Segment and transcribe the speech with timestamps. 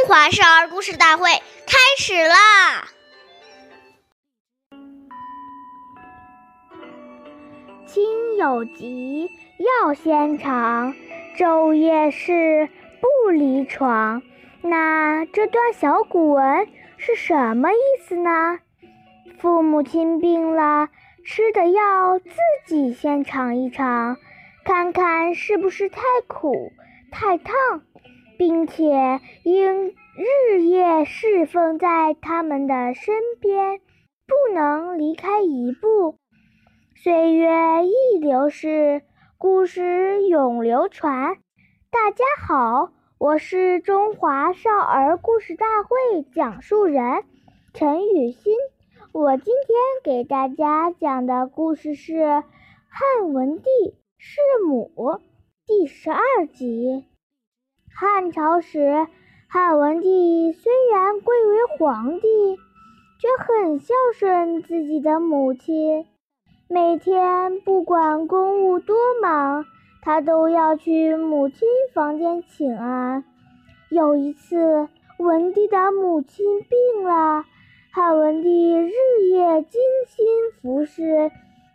[0.00, 1.28] 中华少儿故事大会
[1.66, 2.88] 开始啦！
[7.86, 9.28] 亲有疾，
[9.58, 10.94] 要先尝，
[11.36, 12.70] 昼夜侍，
[13.02, 14.22] 不离床。
[14.62, 18.58] 那这段小古文是什么意思呢？
[19.38, 20.88] 父母亲病了，
[21.26, 22.30] 吃的药自
[22.66, 24.16] 己先尝一尝，
[24.64, 26.72] 看看是不是太苦、
[27.10, 27.82] 太烫。
[28.40, 33.80] 并且应日夜侍奉在他们的身边，
[34.26, 36.14] 不能离开一步。
[36.96, 37.50] 岁月
[37.84, 39.02] 易流逝，
[39.36, 41.36] 故事永流传。
[41.90, 47.24] 大家好，我是中华少儿故事大会讲述人
[47.74, 48.54] 陈雨欣。
[49.12, 52.14] 我今天给大家讲的故事是
[52.88, 53.64] 《汉文帝
[54.16, 54.90] 弑母》
[55.66, 57.04] 第十二集。
[57.94, 59.06] 汉朝时，
[59.48, 62.56] 汉文帝虽然贵为皇帝，
[63.18, 66.06] 却很孝顺自己的母亲。
[66.68, 69.64] 每天不管公务多忙，
[70.02, 73.24] 他都要去母亲房间请安。
[73.90, 77.44] 有一次，文帝的母亲病了，
[77.92, 78.92] 汉文帝日
[79.30, 80.26] 夜精心
[80.62, 81.30] 服侍，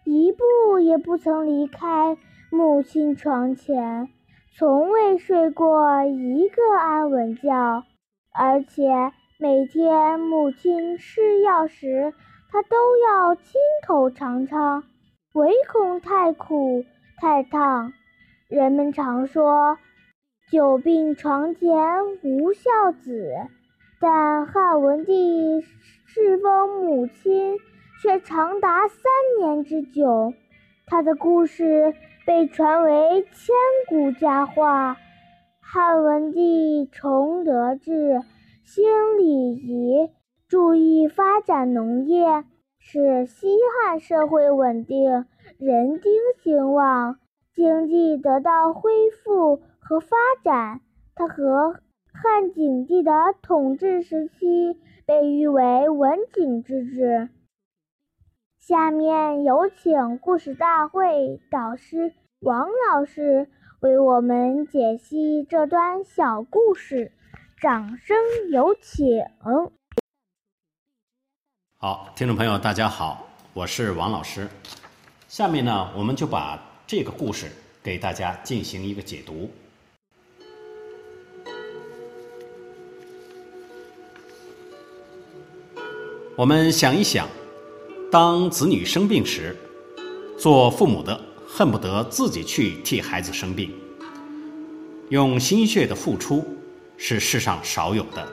[0.06, 2.18] 一步也不曾离开
[2.50, 4.10] 母亲床前。
[4.58, 7.84] 从未睡过一个安稳觉，
[8.34, 12.14] 而且每天母亲吃药时，
[12.50, 14.86] 他都要亲口尝尝，
[15.34, 16.86] 唯恐太苦
[17.18, 17.92] 太烫。
[18.48, 19.78] 人们常说
[20.50, 21.70] “久病床前
[22.24, 23.34] 无孝子”，
[24.00, 25.60] 但汉文帝
[26.06, 27.58] 侍奉母亲
[28.02, 29.02] 却长达三
[29.38, 30.34] 年之久。
[30.88, 31.94] 他的故事。
[32.26, 33.56] 被传为千
[33.88, 34.98] 古佳话。
[35.60, 38.22] 汉文帝崇德治，
[38.64, 38.84] 兴
[39.18, 40.10] 礼仪，
[40.48, 42.44] 注意发展农业，
[42.80, 43.48] 使西
[43.84, 45.26] 汉社会稳定，
[45.60, 47.20] 人丁兴旺，
[47.54, 50.82] 经济得到恢复和发展。
[51.14, 51.76] 他和
[52.12, 53.12] 汉景帝的
[53.42, 57.30] 统治时期被誉为文景之治。
[58.68, 63.48] 下面有请故事大会导师王老师
[63.82, 67.12] 为我们解析这段小故事，
[67.62, 68.18] 掌声
[68.52, 69.24] 有请。
[71.78, 74.48] 好，听众朋友，大家好，我是王老师。
[75.28, 77.52] 下面呢，我们就把这个故事
[77.84, 79.48] 给大家进行一个解读。
[86.36, 87.28] 我们想一想。
[88.18, 89.54] 当子女生病时，
[90.40, 93.70] 做父母的恨不得自己去替孩子生病，
[95.10, 96.42] 用心血的付出
[96.96, 98.26] 是世上少有的。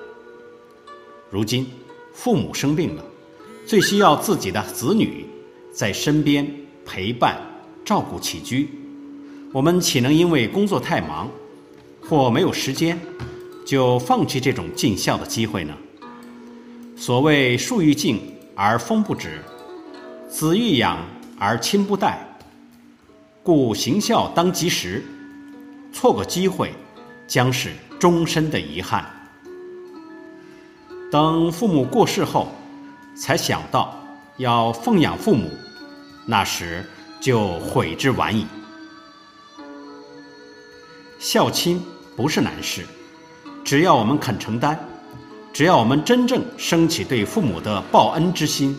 [1.28, 1.66] 如今
[2.14, 3.04] 父母生病了，
[3.66, 5.26] 最需要自己的子女
[5.72, 6.48] 在身边
[6.86, 7.40] 陪伴、
[7.84, 8.70] 照顾起居，
[9.52, 11.28] 我们岂能因为工作太忙
[12.08, 12.96] 或没有时间，
[13.66, 15.74] 就放弃这种尽孝的机会呢？
[16.96, 18.20] 所谓树欲静
[18.54, 19.42] 而风不止。
[20.32, 20.96] 子欲养
[21.38, 22.26] 而亲不待，
[23.42, 25.04] 故行孝当及时，
[25.92, 26.72] 错过机会
[27.28, 29.04] 将是终身的遗憾。
[31.10, 32.48] 等父母过世后，
[33.14, 33.94] 才想到
[34.38, 35.50] 要奉养父母，
[36.24, 36.82] 那时
[37.20, 38.46] 就悔之晚矣。
[41.18, 41.78] 孝亲
[42.16, 42.86] 不是难事，
[43.62, 44.78] 只要我们肯承担，
[45.52, 48.74] 只要我们真正升起对父母的报恩之心，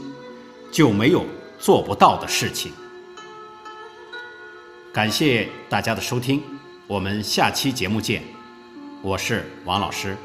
[0.72, 1.24] 就没有。
[1.64, 2.74] 做不到的事情。
[4.92, 6.44] 感谢大家的收听，
[6.88, 8.22] 我们下期节目见。
[9.02, 10.18] 我是王老师。